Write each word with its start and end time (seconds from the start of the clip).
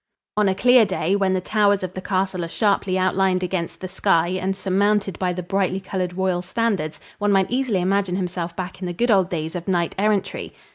On 0.35 0.49
a 0.49 0.55
clear 0.55 0.83
day, 0.83 1.15
when 1.15 1.33
the 1.33 1.39
towers 1.41 1.83
of 1.83 1.93
the 1.93 2.01
castle 2.01 2.43
are 2.43 2.47
sharply 2.49 2.97
outlined 2.97 3.43
against 3.43 3.79
the 3.81 3.87
sky 3.87 4.29
and 4.29 4.55
surmounted 4.55 5.19
by 5.19 5.31
the 5.31 5.43
brightly 5.43 5.79
colored 5.79 6.17
royal 6.17 6.41
standards, 6.41 6.99
one 7.19 7.31
might 7.31 7.51
easily 7.51 7.81
imagine 7.81 8.15
himself 8.15 8.55
back 8.55 8.79
in 8.81 8.87
the 8.87 8.93
good 8.97 9.11
old 9.11 9.29
days 9.29 9.53
of 9.55 9.67
knight 9.67 9.93
errantry. 9.99 10.55